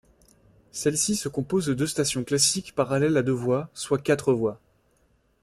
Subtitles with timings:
[0.71, 4.59] Celle-ci se compose de deux stations classiques parallèles à deux voies, soit quatre voies.